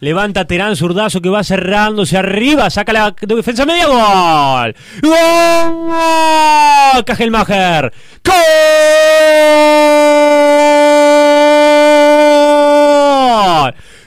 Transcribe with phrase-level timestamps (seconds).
[0.00, 4.76] Levanta Terán, zurdazo que va cerrándose arriba, saca la defensa media, gol.
[5.02, 5.94] ¡Gol!
[7.04, 7.92] Cajelmacher.
[8.24, 8.34] ¡Gol!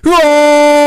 [0.03, 0.80] ¡Gol!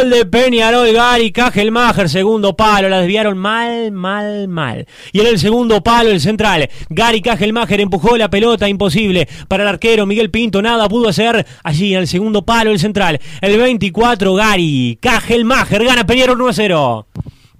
[0.00, 4.86] De Peñarol, Gary Cajelmacher, segundo palo, la desviaron mal, mal, mal.
[5.12, 9.68] Y en el segundo palo, el central, Gary Cajelmacher empujó la pelota, imposible para el
[9.68, 13.20] arquero Miguel Pinto, nada pudo hacer allí en el segundo palo, el central.
[13.42, 17.06] El 24, Gary Cajelmacher, gana Peñarol 1 a 0.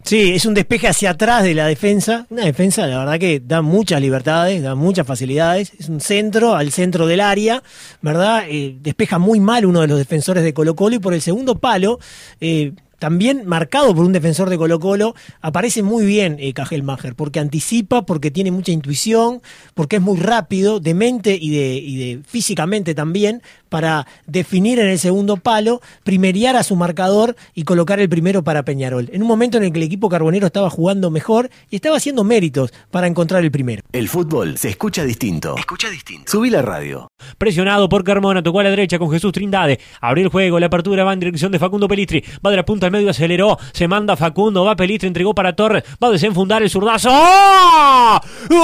[0.04, 2.26] Sí, es un despeje hacia atrás de la defensa.
[2.30, 5.72] Una defensa, la verdad, que da muchas libertades, da muchas facilidades.
[5.78, 7.62] Es un centro al centro del área,
[8.00, 8.44] ¿verdad?
[8.48, 11.58] Eh, despeja muy mal uno de los defensores de Colo Colo y por el segundo
[11.58, 11.98] palo.
[12.40, 17.40] Eh, también marcado por un defensor de Colo Colo, aparece muy bien eh, Mager, porque
[17.40, 19.40] anticipa, porque tiene mucha intuición,
[19.74, 24.88] porque es muy rápido, de mente y de, y de físicamente también, para definir en
[24.88, 29.08] el segundo palo, primeriar a su marcador y colocar el primero para Peñarol.
[29.12, 32.22] En un momento en el que el equipo carbonero estaba jugando mejor y estaba haciendo
[32.22, 33.82] méritos para encontrar el primero.
[33.92, 35.56] El fútbol se escucha distinto.
[35.56, 36.30] Escucha distinto.
[36.30, 37.08] Subí la radio.
[37.38, 39.80] Presionado por Carmona, tocó a la derecha con Jesús Trindade.
[40.02, 42.22] Abrió el juego, la apertura va en dirección de Facundo Pelistri.
[42.44, 43.58] Va de la punta medio, aceleró.
[43.72, 45.84] Se manda Facundo, va Pelistri, entregó para Torres.
[46.02, 47.10] Va a desenfundar el zurdazo.
[47.12, 48.20] ¡Oh!
[48.48, 48.60] ¡Gol!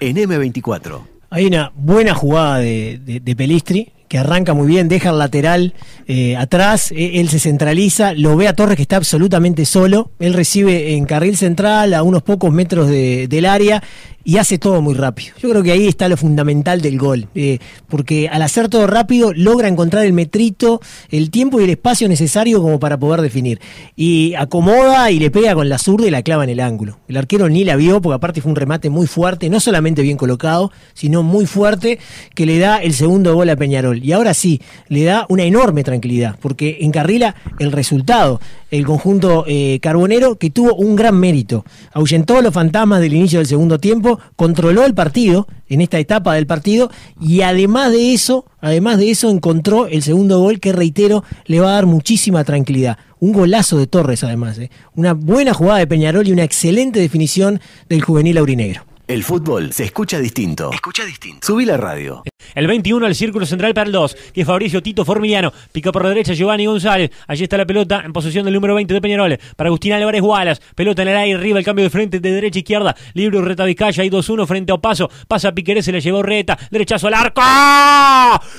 [0.00, 1.00] En M24.
[1.32, 5.72] Hay una buena jugada de, Pelistri, que arranca muy bien, deja el lateral
[6.08, 10.34] eh, atrás, e, él se centraliza, lo ve a Torres que está absolutamente solo, él
[10.34, 13.84] recibe en carril central a unos pocos metros del área
[14.30, 15.34] y hace todo muy rápido.
[15.42, 17.58] Yo creo que ahí está lo fundamental del gol, eh,
[17.88, 20.80] porque al hacer todo rápido logra encontrar el metrito,
[21.10, 23.60] el tiempo y el espacio necesario como para poder definir.
[23.96, 27.00] Y acomoda y le pega con la zurda y la clava en el ángulo.
[27.08, 30.16] El arquero ni la vio, porque aparte fue un remate muy fuerte, no solamente bien
[30.16, 31.98] colocado, sino muy fuerte,
[32.36, 33.98] que le da el segundo gol a Peñarol.
[34.00, 38.40] Y ahora sí, le da una enorme tranquilidad, porque encarrila el resultado.
[38.70, 41.64] El conjunto eh, carbonero que tuvo un gran mérito.
[41.92, 46.46] Ahuyentó los fantasmas del inicio del segundo tiempo controló el partido en esta etapa del
[46.46, 51.60] partido y además de eso, además de eso encontró el segundo gol que reitero le
[51.60, 52.98] va a dar muchísima tranquilidad.
[53.18, 54.70] Un golazo de Torres además, ¿eh?
[54.94, 58.89] una buena jugada de Peñarol y una excelente definición del juvenil aurinegro.
[59.10, 60.70] El fútbol se escucha distinto.
[60.72, 61.44] Escucha distinto.
[61.44, 62.22] Subí la radio.
[62.54, 65.52] El 21 al círculo central para el 2, que es Fabricio Tito Formiliano.
[65.72, 67.10] Pica por la derecha Giovanni González.
[67.26, 69.36] Allí está la pelota en posesión del número 20 de Peñarol.
[69.56, 70.62] Para Agustín Álvarez Gualas.
[70.76, 72.94] Pelota en el aire, arriba el cambio de frente de derecha a izquierda.
[73.14, 74.04] Libre Reta Vizcaya.
[74.04, 75.10] Hay 2-1 frente a Opaso.
[75.26, 76.56] Pasa Piquerés, se le llevó Reta.
[76.70, 77.42] Derechazo al arco.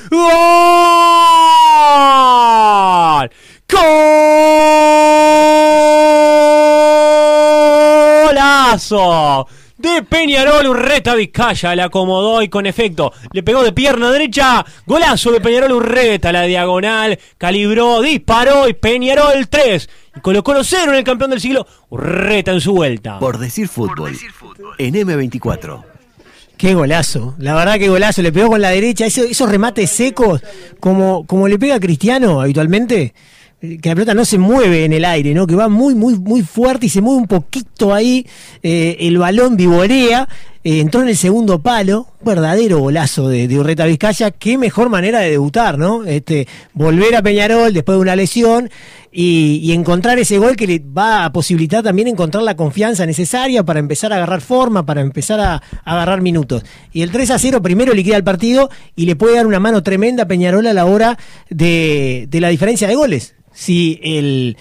[0.09, 0.19] ¡Gol!
[8.27, 9.47] ¡Golazo!
[9.81, 15.31] De Peñarol, Urreta Vizcaya, le acomodó y con efecto le pegó de pierna derecha, golazo
[15.31, 19.89] de Peñarol Urreta, la diagonal, calibró, disparó y Peñarol 3.
[20.17, 23.19] Y colocó los cero en el campeón del siglo, Urreta en su vuelta.
[23.19, 24.15] Por decir fútbol,
[24.77, 25.83] en M24.
[26.57, 30.41] Qué golazo, la verdad que golazo, le pegó con la derecha, esos, esos remates secos,
[30.79, 33.13] como, como le pega a Cristiano habitualmente
[33.61, 35.45] que la pelota no se mueve en el aire, ¿no?
[35.45, 38.25] Que va muy, muy, muy fuerte y se mueve un poquito ahí,
[38.63, 40.27] eh, el balón vivorea,
[40.63, 45.19] eh, entró en el segundo palo, verdadero golazo de, de, Urreta Vizcaya, qué mejor manera
[45.19, 46.05] de debutar, ¿no?
[46.05, 48.69] Este, volver a Peñarol después de una lesión
[49.11, 53.79] y, encontrar ese gol que le va a posibilitar también encontrar la confianza necesaria para
[53.79, 56.63] empezar a agarrar forma, para empezar a, agarrar minutos.
[56.93, 59.83] Y el 3 a 0 primero liquida el partido y le puede dar una mano
[59.83, 61.17] tremenda a Peñarol a la hora
[61.49, 64.57] de, de la diferencia de goles si el,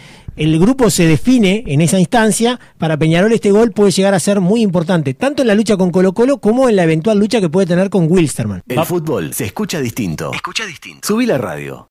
[0.59, 4.63] grupo se define en esa instancia, para Peñarol este gol puede llegar a ser muy
[4.63, 7.67] importante, tanto en la lucha con Colo Colo como en la eventual lucha que puede
[7.67, 8.63] tener con Wilstermann.
[8.67, 10.33] El fútbol se escucha distinto.
[10.33, 11.07] Escucha distinto.
[11.07, 11.79] Subí la radio.